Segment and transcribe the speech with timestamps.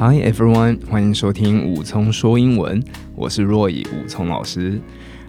[0.00, 2.82] Hi everyone，欢迎收听武聪说英文，
[3.14, 4.80] 我是 Roy 武聪老师。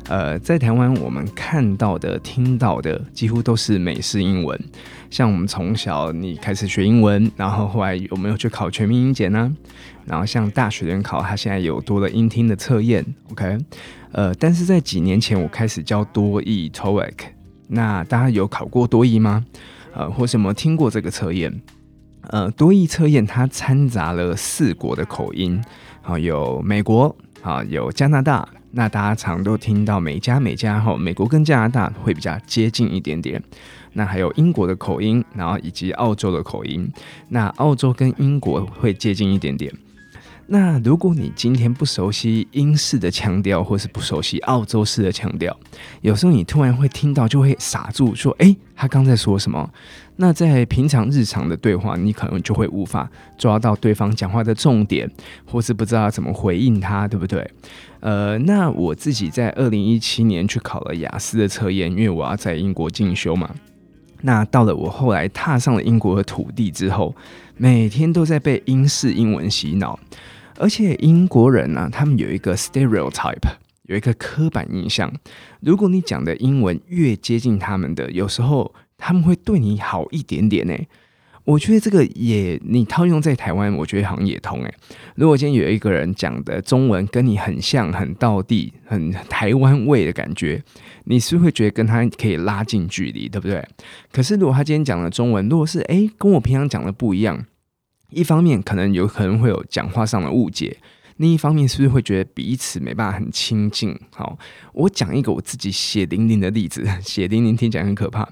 [0.08, 4.58] 呃，在台湾我们看到的、听到的几乎都是美式英文。
[5.10, 9.54] 像我们从小你开始学英文，然后后来有没有去考全民英检呢？
[10.06, 13.06] 然后像大学联考，它现在有多了英听的测验。
[13.32, 13.58] OK，
[14.14, 17.12] 呃，但是在几年前我开始教多义 TOEIC，
[17.68, 19.46] 那大家有考过多义吗？
[19.94, 21.62] 呃，或是有没有听过这个测验？
[22.30, 25.62] 呃，多义测验它掺杂了四国的口音，
[26.02, 28.48] 好，有美国，好，有加拿大。
[28.74, 33.42] 那大家常都听到美加美加，哈，美国跟加拿大会比较接近一点点。
[33.94, 36.90] 那还有英国的口音，然后以及澳洲的口音。
[37.30, 39.74] 那澳洲跟英国会接近一点点。
[40.48, 45.58] 那如果你今天不熟悉英式的腔调，或是不熟悉澳洲式的腔调，
[46.02, 49.70] 有时候你突然会听到，就会傻住，说：“诶，他刚在说什么？”
[50.18, 55.10] 那在平常日常的对话，你可能就会无法抓到对方讲话的重点，
[55.46, 57.50] 或是不知道怎么回应他，对不对？
[58.02, 63.50] 呃，那我自己在二零一七年去考了雅思的测验，因为我要在英国进修嘛。
[64.24, 67.16] 那到了我后来踏上了英国的土地之后，
[67.58, 69.98] 每天都在被英式英文洗脑。
[70.62, 73.50] 而且英国人呢、他们有一个 stereotype，
[73.88, 75.12] 有一个刻板印象。
[75.60, 80.76] 如果你讲的英文越接近他们的，有时候他们会对你好一点点呢。
[81.46, 84.72] 我觉得这个也你套用在台湾，我觉得好像也通诶。
[85.16, 90.64] 如果今天有一个人讲的中文跟你很像，很道地，很台湾味的感觉，
[91.06, 93.68] 你是不是会觉得跟他可以拉近距离，对不对？
[94.12, 97.44] 可是如果他今天讲的中文，如果是诶跟我平常讲的不一样。
[98.12, 100.78] 一方面可能有可能会有讲话上的误解，
[101.18, 103.98] 另一方面是不是会觉得彼此没办法很亲近？
[104.14, 104.38] 好，
[104.74, 108.28] 我讲一个我自己血淋淋的例子， 血淋淋听起来很可怕。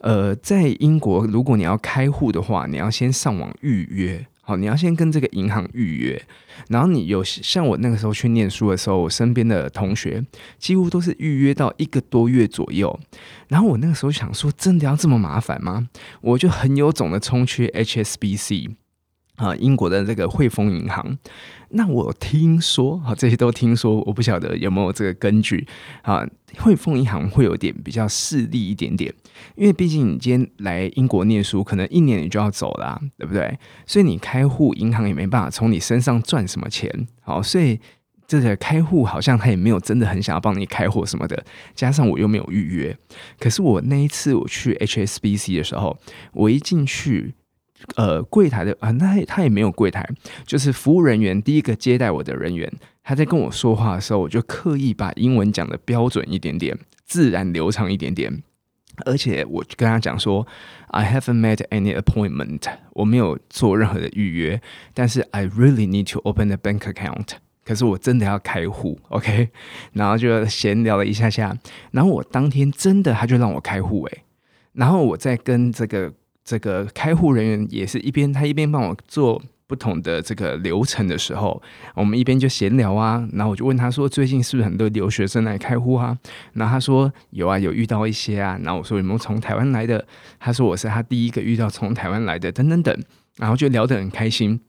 [0.00, 6.20] 呃，在英国，如果你要开户的话，你要先上网预约，好，你要先跟这个银行预约，
[6.68, 10.24] 然后你有像我那个时候去念书的时候，我身边的同学
[10.58, 12.98] 几乎都是预约到一个多月左右。
[13.48, 15.88] 然后我那个时候想说，真的要这么麻烦吗？
[16.20, 18.72] 我就很有种的冲去 HSBC。
[19.42, 21.18] 啊，英国的这个汇丰银行，
[21.70, 25.66] 那我听说，啊，这些都听说，我不晓得有没有这个根据
[26.02, 26.24] 啊。
[26.58, 29.12] 汇丰银行会有点比较势利一点点，
[29.56, 33.58] 因为毕竟你今天来英国念书，可能一年你就要走了，对不对？
[33.86, 37.08] 所以你开户，银行也没办法从你身上赚什么钱。
[37.22, 37.80] 好，所以
[38.28, 41.42] 这个开户好像他也没有真的很想要帮你开户什么的。
[41.74, 42.96] 加上我又没有预约，
[43.40, 45.98] 可是我那一次我去 HSBC 的时候，
[46.34, 47.34] 我一进去。
[47.96, 50.08] 呃，柜台的啊，那他也没有柜台，
[50.46, 52.72] 就是服务人员第一个接待我的人员，
[53.02, 58.42] 他在跟我说话的时候，我就刻意把英文讲的标准一点点，自然流畅一点点，
[59.04, 60.46] 而且我跟他讲说
[60.88, 62.62] ，I haven't made any appointment，
[62.92, 64.60] 我没有做任何的预约，
[64.94, 67.28] 但是 I really need to open a bank account，
[67.64, 69.48] 可是我真的要开户，OK，
[69.92, 71.56] 然后就闲聊了一下下，
[71.90, 74.22] 然后我当天真的他就让我开户诶，
[74.72, 76.12] 然后我再跟这个。
[76.44, 81.62] 这个开户人员也是一边他一边帮我做不同的这个流程的时候，
[81.94, 86.18] 我们一边就闲聊啊，然后我就问他说，最近是不是很多留学生来开户啊？
[86.52, 88.58] 然后他说有啊，有遇到一些啊。
[88.62, 90.06] 然后我说有没有从台湾来的？
[90.38, 93.02] 他说我是他第一个遇到从台湾来的，等等等。
[93.38, 94.60] 然后就聊得很开心，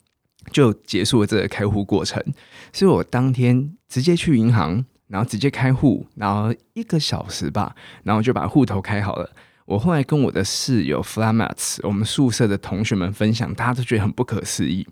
[0.53, 2.23] 就结束了这个开户过程。
[2.71, 9.29] 所以我当天直接去银行，然后直接开户，然后一个小时吧，然后就把户头开好了。
[9.65, 14.87] 我后来跟我的室友 Flamats，我们宿舍的同学们分享，大家都觉得很不可思议。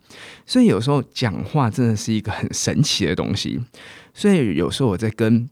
[0.45, 3.61] 所以有时候讲话真的是一个很神奇的东西。
[4.13, 5.49] 所以有时候我在跟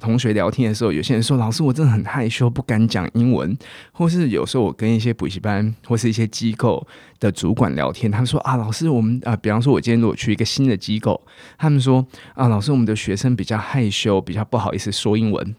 [0.00, 3.56] 同学聊天的时候，有些人说：“老师，我真的很害羞，不敢讲英文。”
[3.92, 6.84] 或是有时候我跟一些补习班或是一些机构
[7.20, 11.24] 的主管聊天，他们说：“啊，老师，我们啊，比方说我今天如果去一个新的机构，
[11.56, 12.04] 他们说：
[12.34, 15.54] 啊，老师，我们的学生比较害羞，比较不好意思说英文。”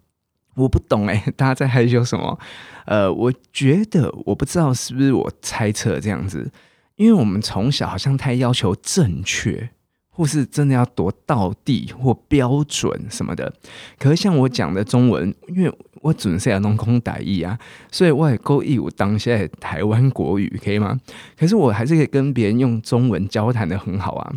[0.55, 2.39] 我不懂哎，大家在害羞什么？
[2.85, 6.49] 呃，我觉得我不知道是不是我猜测这样子，
[6.95, 9.69] 因为我们从小好像太要求正确，
[10.09, 13.53] 或是真的要多到地或标准什么的。
[13.99, 15.71] 可是像我讲的中文，因为
[16.01, 17.59] 我准是要弄空台语啊，
[17.91, 20.97] 所以我也够义务当现在台湾国语，可以吗？
[21.37, 24.33] 可是我还是可以跟别人用中文交谈得很好啊。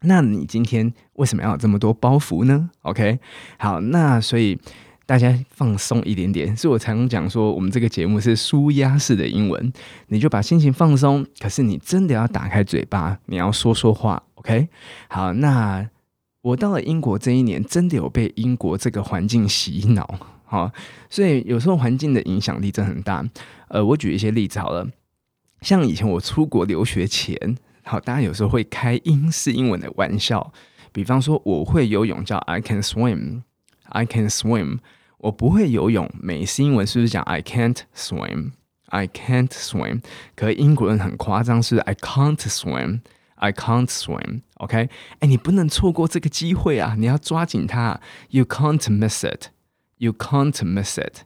[0.00, 3.20] 那你今天为什么要有这么多包袱呢？OK，
[3.58, 4.58] 好，那所以。
[5.06, 9.72] 大家放松一点点，所以我才能讲说，我们这个节目是舒压式的英文，
[10.08, 11.26] 你就把心情放松。
[11.38, 14.68] 可是你真的要打开嘴巴，你要说说话，OK？
[15.08, 15.88] 好，那
[16.40, 20.70] 我到了英国这一年，真的有被英国这个环境洗脑，好，
[21.10, 23.24] 所以有时候环境的影响力真的很大。
[23.68, 24.88] 呃，我举一些例子好了，
[25.60, 27.56] 像以前我出国留学前。
[27.86, 30.50] 好，大家有时候会开英式英文的玩笑，
[30.90, 33.42] 比方说我会游泳叫 I can swim
[33.84, 34.78] I can swim。
[35.18, 40.02] 我不会游泳，美式英文是不是讲 I can't swim？I can't swim。
[40.36, 44.42] 可英国人很夸张，是 I can't swim，I can't swim。
[44.56, 44.90] OK，
[45.20, 46.94] 哎，你不能错过这个机会啊！
[46.98, 51.22] 你要抓紧它，You can't miss it，You can't miss it。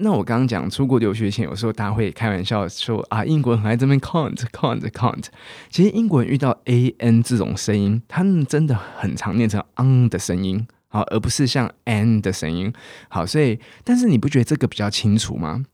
[0.00, 5.26] 那我刚刚讲出国留学前，有时候大家会开玩笑说啊，英国人很爱这边 can't，can't，can't。
[5.70, 12.72] 其实英国人遇到 an 这种声音，他们真的很常念成 on 的声音，好，而不是像 n 的声音。
[13.08, 15.64] 好，所以但是你不觉得这个比较清楚吗？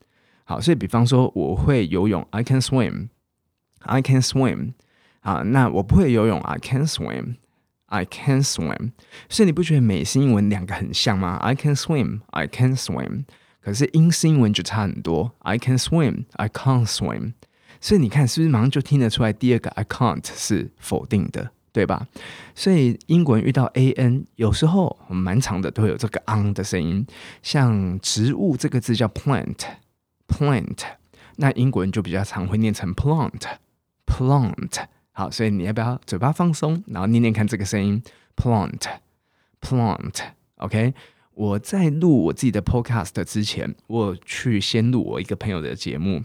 [0.44, 4.75] 好，所以比方说我会游泳，I can swim，I can swim。
[5.20, 8.90] 啊，那我不会游泳，I can swim，I can swim。
[9.31, 13.25] 所以你不觉得美式英文两个很像吗？I can swim，I can swim。
[13.62, 17.32] 可是英式英文就差很多，I can swim, I can't swim。
[17.81, 22.06] 所以你看，是不是马上就听得出来，第二个 I can't 是否定的，对吧？
[22.55, 27.05] 所以英国人遇到 an，有时候蛮长的都会有这个 on 的声音。
[27.43, 30.85] 像植物这个字叫 plant，plant，
[31.37, 34.85] 那英国人就比较常会念成 plant，plant。
[35.11, 38.00] 好，所以你要不要嘴巴放松，然后念念看这个声音
[38.37, 40.94] ，plant，plant，OK？
[41.32, 46.23] 我在录我自己的 podcast 之前，我去先录我一个朋友的节目，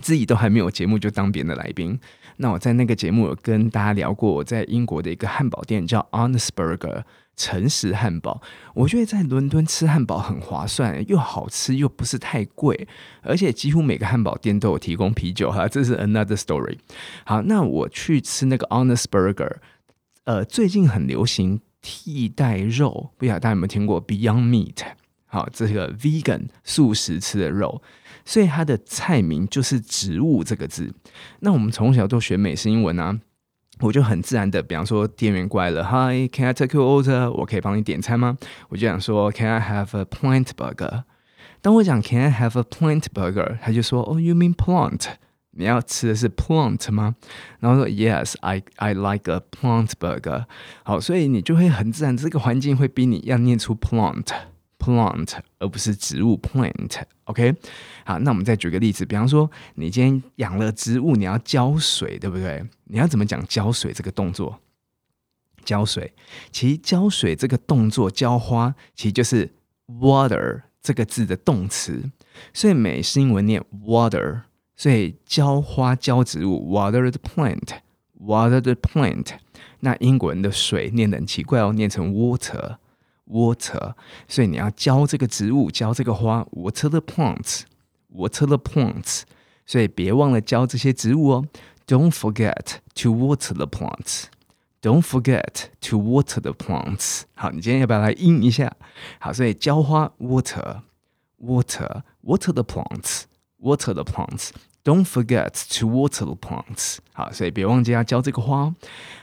[0.00, 1.98] 自己都还没有节目就当别人的来宾。
[2.36, 7.02] 那我在那个节目有跟大家聊过，我在英国的一个汉堡店叫 Honest Burger
[7.36, 8.40] 诚实汉堡。
[8.74, 12.86] 我觉得在伦敦吃汉堡很划算，又好吃又不是太贵，
[13.22, 15.66] 而且几乎每个汉堡店都有提供啤酒哈。
[15.66, 16.78] 这是 another story。
[17.24, 19.56] 好，那我去吃那个 Honest Burger，
[20.24, 21.60] 呃，最近很流行。
[21.80, 24.82] 替代肉，不晓得大家有没有听过 Beyond Meat？
[25.26, 27.80] 好，这个 Vegan 素食吃的肉，
[28.28, 30.92] 所以它的菜名就是“植物”这个字。
[31.40, 33.18] 那我们从小都学美式英文啊，
[33.80, 37.30] 我就很自然的，比方说店员过来了，Hi，Can I take your order？
[37.30, 38.36] 我可以帮你点餐吗？
[38.68, 41.04] 我就想说，Can I have a plant burger？
[41.62, 43.56] 当我讲 Can I have a plant burger？
[43.62, 45.06] 他就说，Oh，you mean plant？
[45.52, 47.16] 你要吃的是 plant 吗？
[47.60, 50.44] 然后说 Yes，I I like a plant burger。
[50.82, 54.26] 好，所以你就会很自然，这个环境会逼你要念出 plant
[54.78, 57.02] plant，而不是植物 plant。
[57.24, 57.54] OK，
[58.04, 62.64] 好，那我们再举个例子，比方说你今天养了植物，你要浇水，对不对？
[62.84, 64.58] 你要怎么讲浇水这个动作？
[65.64, 66.14] 浇水，
[66.50, 69.52] 其实浇水这个动作，浇花其实就是
[69.86, 72.10] water 这个字的动词，
[72.54, 74.42] 所以美式英文念 water。
[74.80, 79.32] 所以浇花浇植物，water the plant，water the plant。
[79.80, 82.76] 那英国人的水念得很奇怪哦，念成 water
[83.28, 83.94] water，。
[84.26, 89.22] 所以你要浇这个植物，浇这个花，water the plants，water the plants。
[89.66, 91.46] 所以别忘了浇这些植物哦
[91.86, 97.24] ，don't forget to water the plants，don't forget to water the plants。
[97.34, 98.72] 好，你今天要不要来应一下？
[99.18, 104.52] 好，所以浇花，water，water，water the plants，water the plants。
[104.88, 106.96] Don't forget to water the plants。
[107.12, 108.74] 好，所以别忘记要浇这个花。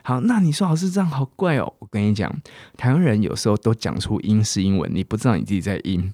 [0.03, 1.73] 好，那你说老师这样好怪哦。
[1.79, 2.31] 我跟你讲，
[2.77, 6.13] 台湾人有时候都讲出英式英文，你不知道你自己在英。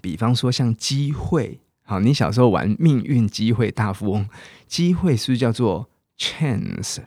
[0.00, 4.26] 比方说像机会，好，你小时候玩命运机会大富翁，
[4.66, 7.06] 机会是不是叫做 chance？chance。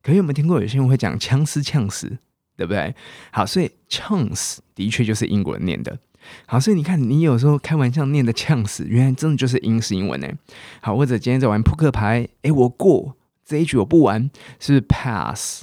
[0.00, 2.18] 可是有没有听过有些人会讲枪丝呛死，
[2.56, 2.94] 对不对？
[3.32, 5.98] 好，所以 chance 的确就是英国人念的。
[6.46, 10.28] 好，所以你看，你有时候开玩笑念的呛死，原来真的就是英式英文呢。
[10.80, 15.62] 好，或者今天在玩扑克牌，诶，我过这一局我不玩，是不是 pass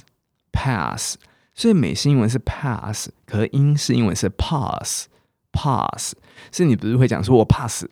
[0.52, 1.16] pass？
[1.54, 5.08] 所以美式英文是 pass，可是英式英文是 pass
[5.52, 6.14] pass。
[6.50, 7.84] 所以你不是会讲说我 pass，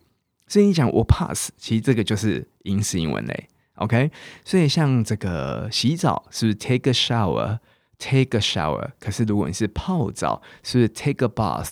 [0.47, 3.49] 所以你讲我 pass，其实这个就是英式英文嘞。
[3.75, 4.11] OK，
[4.45, 8.91] 所以像这个洗澡是不是 take a shower？take a shower。
[8.99, 11.71] 可是如果你是泡澡，是不是 take a bath？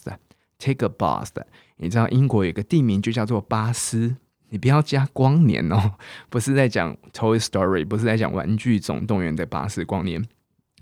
[0.58, 1.28] Take a bath，
[1.76, 4.16] 你知道英国有个地名就叫做巴斯，
[4.48, 5.92] 你不要加光年哦，
[6.30, 10.24] 不是在讲 Toy Story，不是在讲玩具总动员的巴斯光年。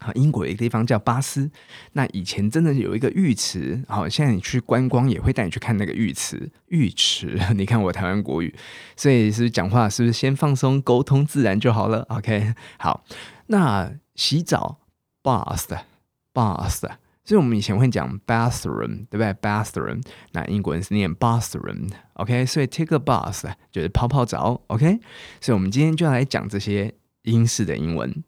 [0.00, 1.50] 好，英国有一个地方叫巴斯，
[1.93, 6.50] 那以前真的有一个浴池，好，现在你去观光也会带你去看那个浴池。
[6.69, 8.54] 浴池， 你看我台湾国语，
[8.97, 13.04] 所以是是讲话是不是先放松，沟通自然就好了？OK，好，
[13.47, 14.78] 那洗澡
[15.23, 16.90] bath，bath。
[17.25, 20.02] 所以我们以前会讲 bathroom，对不对？bathroom，
[20.33, 22.45] 那英国人是念 bathroom，OK？
[22.45, 25.00] 所以 take a bath 就是泡泡澡，OK？
[25.40, 28.23] 所以我们今天就要来讲这些英式的英文。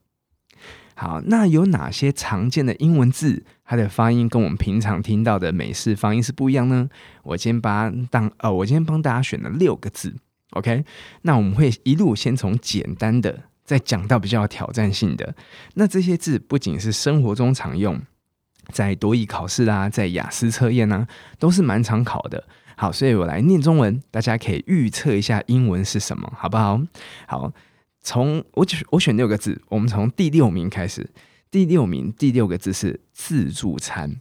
[0.94, 6.88] 好，那有哪些常见的英文字，它的发音跟我们平常听到的美式发音是不一样呢？
[7.22, 10.16] 我今天把当呃，我今天帮大家选了六个字
[10.52, 10.86] ，OK？
[11.20, 15.34] 那我们会一路先从简单的再讲到比较有挑战性的。
[15.74, 18.00] 那这些字不仅是生活中常用，
[18.72, 21.06] 在多益考试啊，在雅思测验啊，
[21.38, 22.42] 都是蛮常考的。
[22.76, 26.80] 好，所以我来念中文，大家可以预测一下英文是什么，好不好？
[27.26, 27.52] 好，
[28.02, 31.08] 从我选我选六个字，我们从第六名开始。
[31.50, 34.16] 第六名第六个字是自助餐。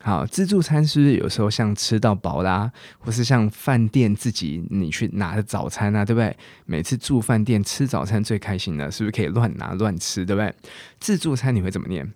[0.00, 6.34] 好，自助餐是不是有时候像吃到饱啦，或是像饭店自己你去拿的早餐啊，对不对？
[6.64, 10.54] 每次住饭店吃早餐最开心的，是不是可以乱拿乱吃，对不对？
[10.98, 12.10] 自助餐你会怎么念？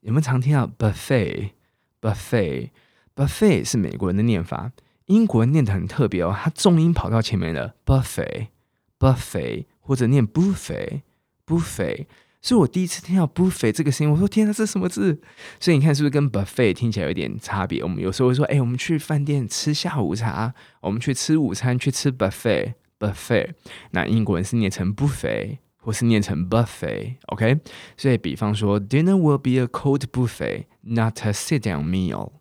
[0.00, 4.72] 有没有常听到 buffet？buffet？buffet 是美国人的念法，
[5.06, 12.06] 英国人念得很特别哦，他重音跑到前面了，buffet，buffet，或者念 buffet，buffet。
[12.42, 15.20] 所以我第一次听到 buffet 这个声音，我说天哪，这什么字？
[15.60, 17.82] 所以你看是不是跟 buffet 听起来有点差别？
[17.82, 23.50] 我们有时候会说，哎，我们去饭店吃下午茶，我们去吃午餐，去吃 buffet，buffet。
[23.90, 27.58] 那英国人是念成 buffet，或是念成 buffet，OK？
[27.96, 32.32] 所以比方说，dinner will be a cold buffet，not a sit-down meal。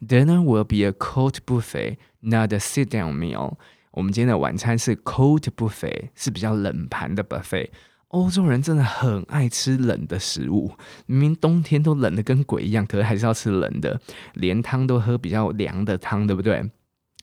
[0.00, 3.54] Dinner will be a cold buffet, not a sit-down meal。
[3.92, 7.68] 我们今天的晚餐是 cold buffet，是比较冷盘的 buffet。
[8.08, 10.72] 欧洲人真的很爱吃冷的食物，
[11.06, 14.00] 明明冬天都冷得跟鬼一样，可是还是要吃冷的，
[14.34, 16.70] 连汤都喝比较凉的汤，对不对？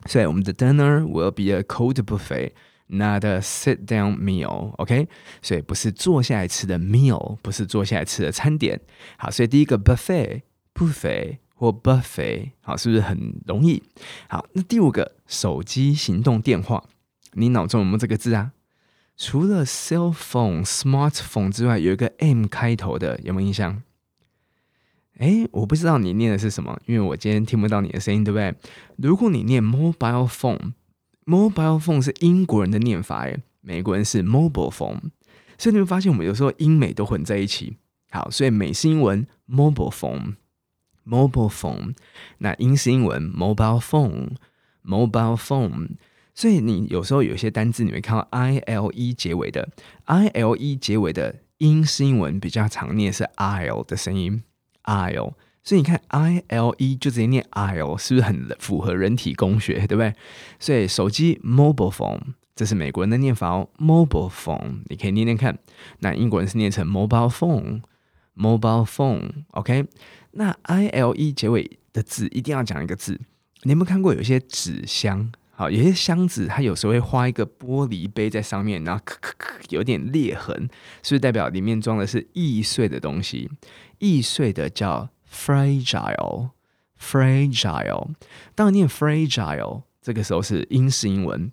[0.07, 2.51] 所以我们的 dinner will be a cold buffet,
[2.87, 4.73] not a sit-down meal。
[4.77, 5.07] OK，
[5.41, 8.79] 所以不是坐下来吃的 meal，不是坐下来吃的餐点。
[9.17, 11.37] 好，所以第一个 buffet，buffet。
[11.55, 13.81] 或 buffet，好，是不是很容易？
[14.27, 16.83] 好，那第五个手机行动电话，
[17.33, 18.51] 你脑中有没有这个字啊？
[19.15, 23.81] 除了 cell phone、smartphone 之外，有一个 M 开头的，有没有印象？
[25.19, 28.53] 诶，我不知道你念的是什么，因为我今天听不到你的声音，对不对？
[28.97, 30.73] 如果你念 mobile phone
[31.25, 34.99] Mobile phone 是英国人的念法，诶，美国人是 mobile phone，
[35.57, 37.77] 所以你会发现我们有时候英美都混在一起。
[38.11, 40.35] 好，所以美式英文 mobile phone。
[41.05, 41.95] Mobile phone，
[42.37, 45.89] 那英式英文 mobile phone，mobile phone，
[46.33, 49.67] 所以你有时候有些单字你会看到 i l e 结尾的
[50.05, 54.41] ，i l e 结尾的英式英文比较常念是 il 的声音
[54.85, 60.13] ，il，所以你看 i l e 就直接念 il，是不是很符合人体工学，对不对？
[60.59, 62.19] 所以手机 mobile phone，
[62.53, 65.57] 这是美国人的念法哦，mobile phone，你可以念念看，
[65.99, 69.85] 那英国人是念成 mobile phone，mobile phone，OK。
[70.31, 73.19] 那 I L E 结尾的字一定要讲一个字。
[73.61, 75.31] 你有没有看过有些纸箱？
[75.55, 80.67] 好，有些箱子它有时候会画一个玻璃杯在上面，然后咔咔咔有点裂痕，
[81.03, 83.49] 是不是代表里面装的是易碎的东西？
[83.99, 88.13] 易碎的叫 fragile，fragile。
[88.55, 91.51] 当然念 fragile，这个时候是英式英文。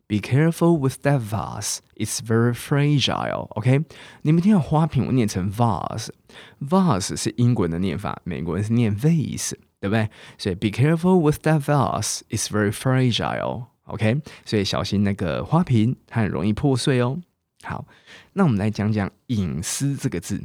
[0.09, 3.49] Be careful with that vase, it's very fragile.
[3.51, 3.85] OK，
[4.23, 10.09] 你们听到花瓶，我念成 vase，vase 是英国人的念法，美国人是念 vase，对不对？
[10.39, 13.67] 所以 Be careful with that vase, it's very fragile.
[13.89, 17.21] OK，所以小心那个花瓶，它很容易破碎哦。
[17.63, 17.87] 好，
[18.35, 20.45] 那我们来讲讲隐私这个字。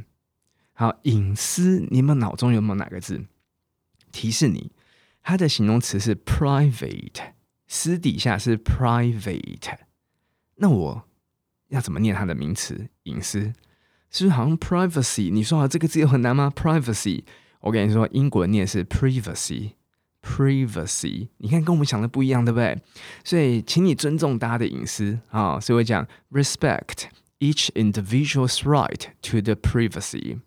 [0.73, 3.25] 好，隐私，你们脑中有没有哪个字？
[4.11, 4.71] 提示你，
[5.21, 7.33] 它的形容词是 private，
[7.67, 9.77] 私底下是 private。
[10.55, 11.03] 那我
[11.67, 12.89] 要怎么念它的名词？
[13.03, 13.53] 隐私，
[14.09, 15.31] 是不是好像 privacy？
[15.31, 17.23] 你说啊这个字有很难吗？privacy，
[17.59, 19.73] 我跟你说，英国念是 privacy。
[20.23, 22.81] Privacy，你看跟我们想的不一样，对不对？
[23.25, 25.59] 所以，请你尊重大家的隐私啊！
[25.59, 27.07] 所以我讲 respect
[27.39, 30.39] each individual's right to the privacy。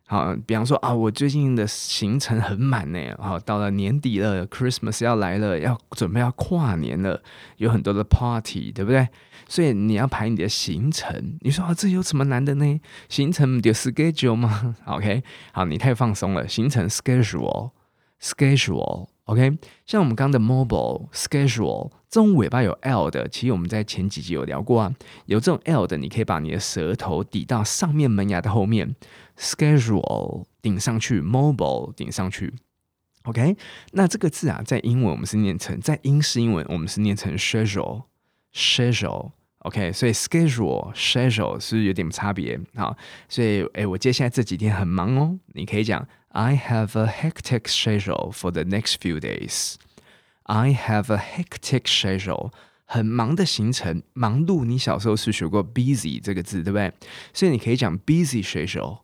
[0.08, 3.00] 好，比方说啊，我最近的行程很满呢。
[3.18, 7.20] 好，到了年底了，Christmas 要来了，要准备要跨年了，
[7.56, 9.08] 有很多的 party，对不对？
[9.48, 11.36] 所以你要排你的行程。
[11.40, 12.80] 你说啊，这有什么难的呢？
[13.08, 14.76] 行程有 schedule 吗？
[14.86, 16.46] OK，好，你太放松了。
[16.46, 19.08] 行程 schedule，schedule。
[19.24, 24.94] OK，像我们刚的 mobile schedule，这种尾巴有 l 的，其实我们在前几集有聊过啊。
[25.24, 28.94] 有这种 l 的，你可以把你的舌头抵到上面门牙的后面。
[29.38, 32.54] Schedule 顶上去，mobile 顶上去。
[33.22, 33.56] OK，
[33.92, 39.32] 那这个字啊，在英文我们是念成，在英式英文我们是念成 schedule，schedule。
[39.60, 42.60] OK，所以 schedule schedule 是有点差别？
[42.76, 42.96] 好，
[43.28, 45.36] 所以诶，我接下来这几天很忙哦。
[45.54, 49.74] 你可以讲 I have a hectic schedule for the next few days.
[50.44, 52.52] I have a hectic schedule，
[52.84, 54.64] 很忙的行程，忙碌。
[54.64, 56.92] 你小时候是学过 busy 这个字，对不对？
[57.34, 59.00] 所以你可以讲 busy schedule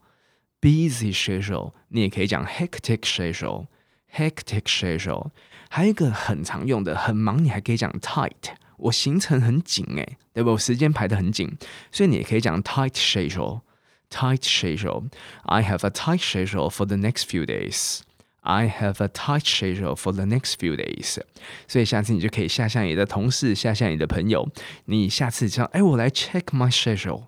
[0.62, 1.74] schedule，busy schedule。
[1.90, 5.32] 你也可以讲 hectic schedule，hectic schedule。
[5.70, 8.56] 还有一个很常用的，很忙，你还可以讲 tight。
[8.78, 10.52] 我行程很紧诶，对不？
[10.52, 11.58] 我时间排得很紧，
[11.92, 18.02] 所以你也可以讲 tight schedule，tight schedule。I have a tight schedule for the next few days.
[18.42, 21.20] I have a tight schedule for the next few days。
[21.68, 24.48] 所以下次你就可以吓吓你的同事，吓吓你的朋友。
[24.86, 27.24] 你下次叫哎，我来 check my schedule。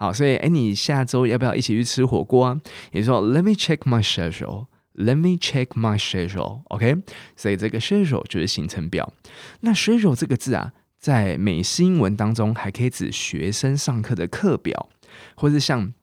[0.00, 2.60] 好，所以哎，你下周要不要一起去吃火锅啊？
[2.92, 4.66] 你说 Let me check my schedule。
[4.94, 6.62] Let me check my schedule。
[6.70, 7.02] OK，
[7.36, 9.12] 所以这个 schedule 就是行程表。
[9.60, 10.72] 那 schedule 这个字啊。
[10.98, 14.90] 在美式英文当中，还可以指学生上课的课表，
[15.34, 15.94] 或者像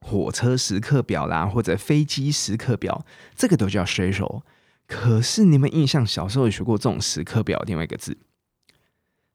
[0.00, 4.42] 火车时刻表啦，或者飞机时刻表，这个都叫 schedule。
[4.88, 8.18] 可是你们印象小时候有学过这种时刻表另外一个字，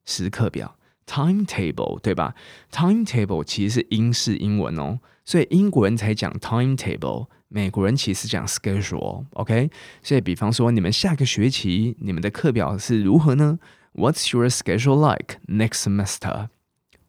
[0.03, 2.35] 时刻表 timetable 对吧？
[2.71, 9.71] timetable 其实是英式英文哦，所以英国人才讲 timetable，美国人其实讲 schedule。OK，
[10.02, 13.59] 所以比方说你们下个学期你们的课表是如何呢？
[13.95, 16.49] What's your schedule like next semester?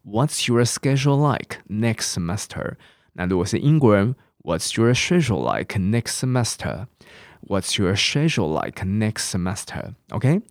[0.04, 2.74] What's your schedule like next semester?
[3.12, 6.86] 那如果是英国人，What's your schedule like next semester?
[7.41, 9.93] What's your schedule like next semester?
[10.09, 10.41] OK，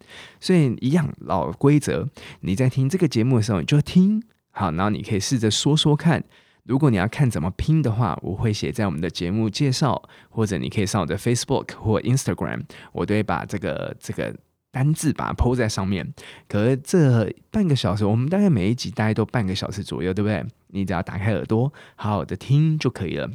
[0.40, 2.08] 所以一样老规则，
[2.40, 6.24] 你在听这个节目的时候，你就听好，然后你可以试着说说看。
[6.64, 14.34] 如果你要看怎么拼的话，我会写在我们的节目介绍，或者你可以上我的 Facebook 或 Instagram，我都会把这个这个。
[14.72, 16.12] 单字把它 po 在上面，
[16.46, 20.44] 可是这半个小时，我们大概每一集大概都半个小时左右，对不对？
[20.66, 23.30] 你只要打开耳朵，好好的听就可以了。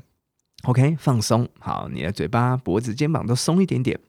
[0.63, 3.99] OK，放松，好，你的嘴巴、脖子、肩膀都松一点点。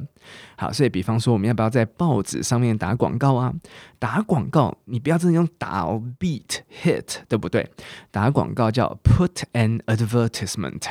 [0.57, 3.51] 好，所以比方说，我们要不要在报纸上面打广告啊？
[3.97, 7.67] 打广告，你不要真的用打哦，beat hit 对不对？
[8.11, 10.83] 打广告叫 put an advertisement，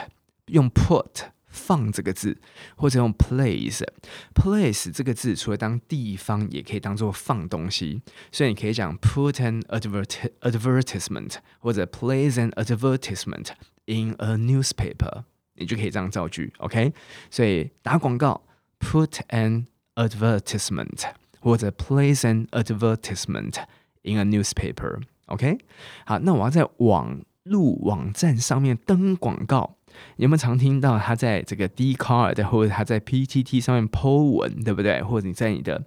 [0.46, 1.28] 用 put。
[1.56, 2.36] 放这个字，
[2.76, 13.48] 或者用 place，place 这个字除了当地方，也可以当做放东西，所以你可以讲 put an advertisement 或者 place an advertisement
[13.86, 16.92] in a newspaper，你就可以这样造句，OK？
[17.30, 18.46] 所以打广告
[18.78, 19.64] put an
[19.94, 23.64] advertisement，或者 place an advertisement
[24.02, 25.58] in a newspaper，OK？
[26.04, 29.75] 好，那我要在网路网站上面登广告。
[30.16, 35.02] 有没有常听到他在这个 Dcard 或者他在 PTT 上面 po 文，对不对？
[35.02, 35.84] 或者你在你的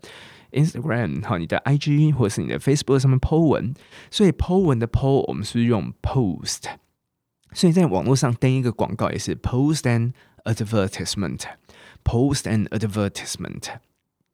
[0.52, 3.74] Instagram 好，你的 IG 或者是你的 Facebook 上面 po 文，
[4.10, 6.64] 所以 po 文的 po 我们是用 post，
[7.54, 10.14] 所以在网络上登一个广告也是 post an
[10.46, 13.76] advertisement，post an advertisement，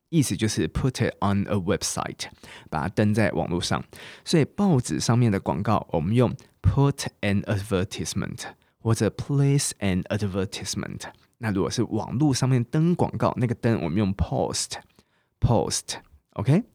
[0.10, 2.28] 意思就是 put it on a website，
[2.70, 3.84] 把它登在网络上。
[4.24, 8.44] 所以报纸上面的广告我们用 put an advertisement。
[8.86, 11.02] 或者 place an advertisement。
[11.40, 16.66] 那如果是网络上面登广告，那个登我们用 post，post，OK？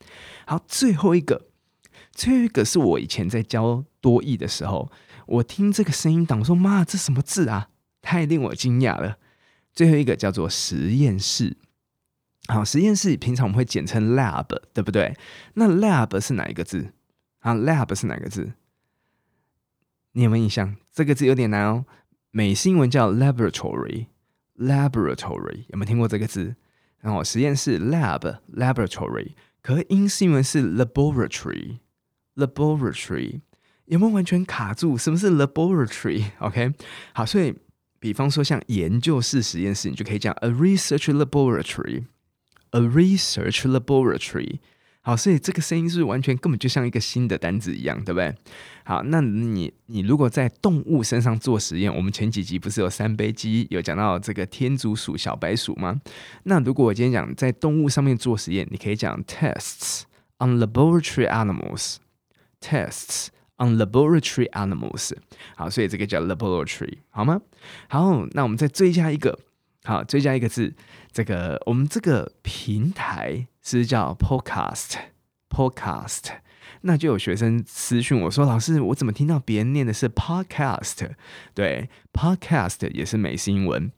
[0.45, 1.47] 好，最后一个，
[2.11, 4.91] 最后一个是我以前在教多义的时候，
[5.27, 7.69] 我听这个声音档，说妈，这什么字啊？
[8.03, 9.19] 太令我惊讶了。
[9.73, 11.57] 最后一个叫做实验室。
[12.49, 15.17] 好，实验室平常我们会简称 lab，对不对？
[15.55, 16.93] 那 lab 是哪一个字？
[17.39, 18.55] 啊，lab 是哪个字？
[20.13, 20.75] 你有没有印象？
[20.91, 21.87] 这个字有点难哦。
[22.31, 26.57] 美式英文叫 laboratory，laboratory 有没有听过这个字？
[27.01, 33.41] 然后实验室 lab，laboratory，可英式英文是 laboratory，laboratory
[33.87, 34.99] 有没有完全卡住？
[34.99, 36.75] 什么是 laboratory？OK，
[37.13, 37.55] 好，所以
[37.99, 42.05] 比方说像研究室实验室，你就可以讲 a research laboratory。
[42.73, 44.61] A research laboratory，
[45.11, 48.33] 好，所以这个声音是是完全根本就像一个新的单子一样，对不对？
[48.85, 56.01] 好，那你你如果在动物身上做实验，我们前几集不是有三杯鸡有讲到这个天竺鼠、小白鼠吗？
[56.45, 60.03] 那如果我今天讲在动物上面做实验，你可以讲 tests
[60.39, 65.11] on laboratory animals，tests on laboratory animals。
[65.57, 67.41] 好，所以这个叫 laboratory，好吗？
[67.89, 69.37] 好，那我们再追加一个。
[69.83, 70.75] 好，追加一个字，
[71.13, 76.29] 这个我们这个平台是叫 podcast，podcast，
[76.83, 81.11] 那就有学生私讯我说，老师，我怎么听到别人念的是 podcast？
[81.53, 83.91] 对，podcast 也是美式英文，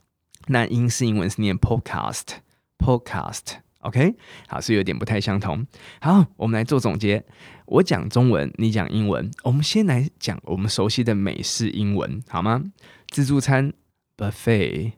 [0.46, 4.16] 那英式英文是念 podcast，podcast，OK？
[4.48, 5.66] 好，是有点不太相同。
[6.00, 7.24] 好，我们来做总结，
[7.66, 12.64] 我讲中文，你讲英文，我们先来讲我们熟悉的美式英文，好吗？
[13.08, 13.74] 自助餐
[14.16, 14.92] buffet。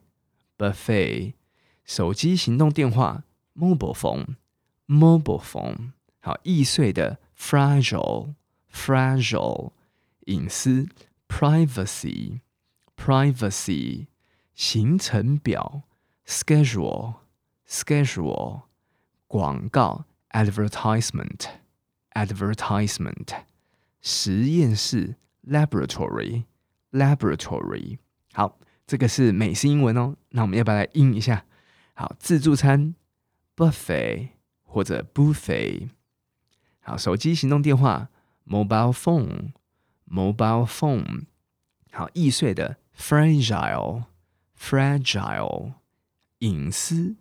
[0.56, 1.32] buffet，
[1.84, 9.72] 手机行动电话，mobile phone，mobile phone，好，易碎的，fragile，fragile，
[10.26, 10.88] 隐私
[11.28, 14.06] ，privacy，privacy，
[14.54, 15.82] 行程表
[16.26, 18.62] ，schedule，schedule，
[19.26, 23.28] 广告，advertisement，advertisement，
[24.00, 25.16] 实验室
[25.46, 27.98] ，laboratory，laboratory，
[28.32, 28.58] 好。
[28.86, 31.46] 这个是美式英文哦，那我们要不要来印一下？
[31.94, 32.94] 好，自助餐
[33.56, 34.28] buffet
[34.64, 35.88] 或者 buffet。
[36.80, 38.10] 好，手机行动电话
[38.46, 41.22] mobile phone，mobile phone。
[41.92, 45.72] 好，易碎的 fragile，fragile。
[46.40, 47.16] 隐私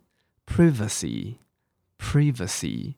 [0.46, 2.96] privacy，privacy。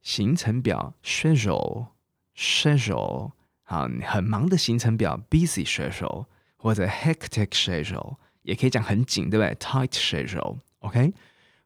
[0.00, 3.32] 行程表 schedule，schedule。
[3.64, 6.24] 好，很忙的行程表 busy schedule。
[6.58, 11.14] 或者 hectic schedule 也可以讲很紧，对不对？tight schedule OK，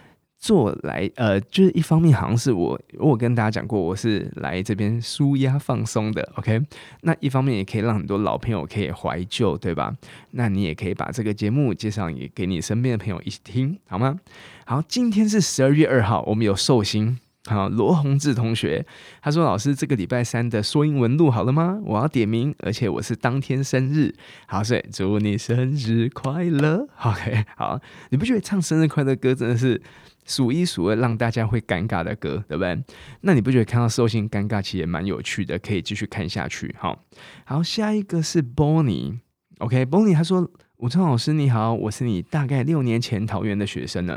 [0.41, 6.60] 做来呃，就是一方面好像是我，我跟大家讲过，我是来这边舒压放松的，OK。
[7.01, 9.95] 那一方面也可以让很多老朋友可以怀旧，对吧？
[10.32, 14.19] 那你也可以把这个节目介绍也给你身边的朋友一起听，好吗？
[14.65, 18.86] 好，今天是十二月二号，我们有寿星，好，罗宏志同学，
[19.21, 21.80] 他说：“老师，这个礼拜三的说英文录好了吗？
[21.84, 24.13] 我要点名，而且我是当天生日，
[24.47, 27.45] 好，所以祝你生日快乐， OK。
[27.58, 29.82] 好，你不觉得唱生日快乐歌真的是？”
[30.23, 32.80] 数一数二让大家会尴尬的歌，对不对？
[33.21, 36.73] 那你不觉得看到寿星尴尬，其实也蛮有趣的，可以继续看下去。
[36.77, 37.04] 好，
[37.43, 39.17] 好，下一个是 Bonnie。
[39.58, 44.15] OK，Bonnie 他说：“武昌老师你好，我是你大概六年前桃园的学生呢。”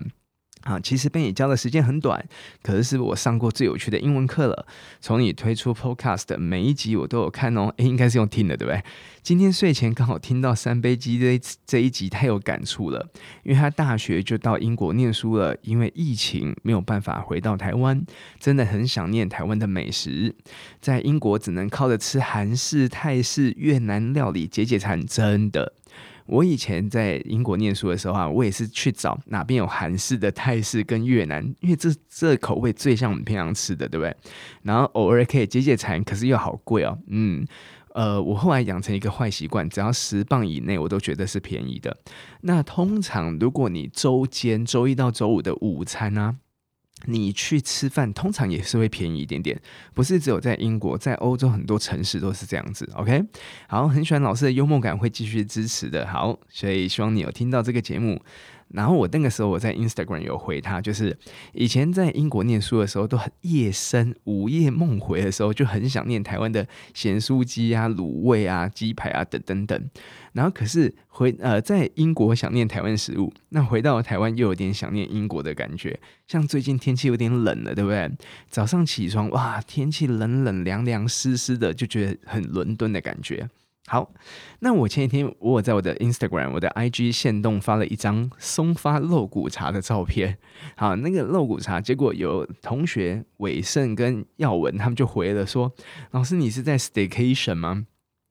[0.64, 2.22] 啊，其实被你教的时间很短，
[2.62, 4.66] 可是是我上过最有趣的英文课了。
[5.00, 8.82] 从你推出 Podcast 每一集我都有看哦，诶，应该是用听的，对不对？
[9.22, 13.08] 今天睡前刚好听到三杯鸡这这一集，太有感触了。
[13.42, 18.04] 因为他大学就到英国念书了，因为疫情没有办法回到台湾，
[18.38, 20.34] 真的很想念台湾的美食。
[20.80, 25.72] 在英国只能靠着吃韩式、泰式、越南料理解解馋，真的。
[26.26, 34.16] 我以前在英国念书的时候啊，我也是去找哪边有韩式的、泰式跟越南，因为这这口味最像我们平常吃的，对不对？
[34.62, 36.98] 然后偶尔可以解解馋，可是又好贵哦。
[37.08, 37.46] 嗯，
[37.94, 41.96] 呃，我后来养成一个坏习惯，只要十磅以内，我都觉得是便宜的。
[42.40, 46.36] 那通常如果你周间周一到周五的午餐啊，
[47.06, 49.60] 你去吃饭，通常也是会便宜一点点，
[49.92, 52.88] 不是只有在英国，在欧洲很多城市都是这样子。
[52.94, 53.22] OK，
[53.68, 56.06] 好，很喜欢老师的幽默感，会继续支持的。
[56.06, 58.20] 好，所以希望你有听到这个节目。
[58.74, 61.16] 然后我那个时候我在 Instagram 有回他，就是
[61.52, 69.90] 以前在英国念书的时候，都很夜深午夜梦回的时候，就很想念台湾的咸酥鸡啊、卤味啊、鸡排啊等等等。
[70.32, 75.98] 然后可是回呃在英国想念台湾食物，那回到台湾又有点想念英国的感觉。
[76.26, 78.10] 像最近天气有点冷了，对不对？
[78.48, 83.48] 早上起床哇，天气冷冷凉凉湿湿的，就觉得很伦敦的感觉。
[83.86, 84.10] 好，
[84.60, 90.38] 那我前几天我在我的 Instagram、我的 IG 线动发了一张松发肉骨茶的照片。
[90.74, 95.70] 好，那个肉骨茶，结果有同学伟盛跟耀文他们就回了说
[96.12, 97.86] ：“老师，你是在 staycation 吗？”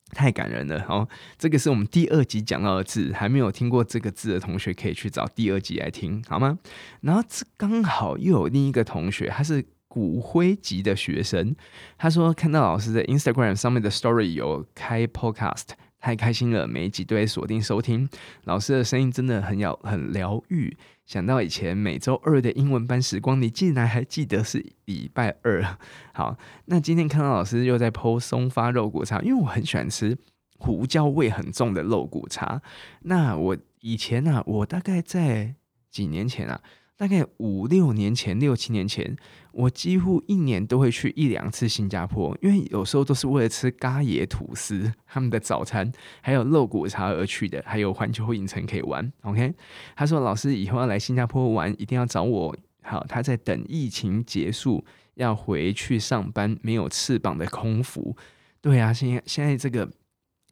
[0.10, 0.84] 太感人了。
[0.88, 6.58] 好，这个是我们第二集讲到的字，还没有听过这个字的同学可以去找第二集来听，好吗？
[7.02, 9.64] 然后这刚好又有另一个同学，他是。
[9.94, 11.56] 骨灰级的学生，
[12.00, 15.66] 他说看到老师的 Instagram 上面的 Story 有开 Podcast，
[16.00, 18.10] 太开心了，每一集都会锁定收听。
[18.46, 20.76] 老师的声音真的很疗很疗愈，
[21.06, 25.64] 想到以前每周二的英文班时光，你竟然还记得是礼拜二。
[26.12, 30.18] 好，那今天看到老师又在 po 松发肉骨茶，因为我很喜欢吃
[30.58, 32.64] 胡椒味很重的肉骨茶。
[33.02, 35.54] 那我以前呢、啊，我大概在
[35.92, 36.60] 几年前啊。
[36.96, 39.16] 大概五六年前，六七年前，
[39.52, 49.12] 我几乎一年都会去一两次新加坡，因为有时候都是为了吃咖椰吐司他们的早餐，还有肉骨茶而去的，还有环球影城可以玩。
[49.24, 49.54] OK，
[49.96, 52.56] 他说老师以后要来新加坡玩，一定要找我。
[52.84, 58.16] 好，他在等疫情结束，要回去上班，没有翅膀的空服。
[58.62, 59.90] 对啊，现现在这个。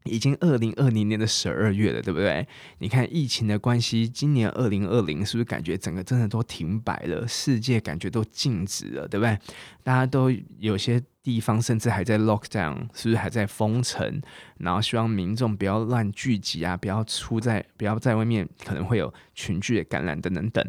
[0.06, 2.48] 已经二零二零年的十二月了，对不对？
[2.80, 7.28] 你看疫情的关系，今年二零二零是不是感觉整个真的都停摆了？
[7.28, 9.38] 世界感觉都静止了，对不对？
[9.84, 14.22] 大家都有些地方甚至还在 lock down，是不是还在封城？
[14.58, 20.64] 然后希望民众不要乱聚集啊，不要出在，不要在外面，可能会有群聚的感染等等等。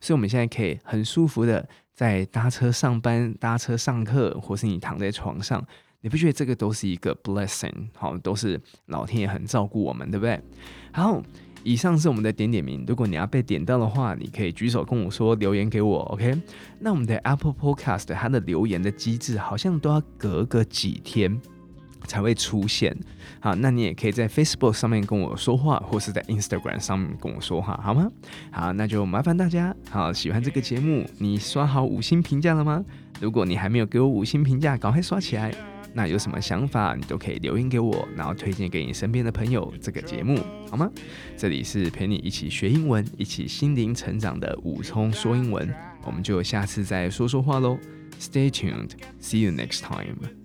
[0.00, 5.62] 所以我们现在可以很舒服的在搭车上班、搭车上课，或是你躺在床上。
[6.00, 7.88] 你不觉得这个都是一个 blessing？
[7.94, 10.40] 好，都是老天爷很照顾我们，对不对？
[10.92, 11.20] 好，
[11.64, 12.84] 以上是我们的点点名。
[12.86, 16.40] 如果你要被点到的话，你可以举手跟我说，留言给我，OK？
[16.78, 21.40] 那我们的 Apple Podcast 它的留言的机制好像都要隔个几天
[22.06, 22.96] 才会出现。
[23.40, 28.08] 好，那你也可以在 Facebook 上面跟我说话，或是在 Instagram 上面跟我说话，好吗？
[28.52, 29.74] 好，那就麻烦大家。
[29.90, 32.84] 好，喜欢这个节目，你刷好五星评价了吗？
[33.20, 35.52] 如果你还没有给我五星评价，赶快刷起来。
[35.92, 40.38] 那有什么想法，你都可以留言给我，然后推荐给你身边的朋友这个节目，
[40.70, 40.90] 好吗？
[41.36, 45.68] 这里是陪你一起学英文、一起心灵成长的武聪说英文，
[46.04, 47.78] 我们就下次再说说话喽。
[48.20, 50.37] Stay tuned, see you next time.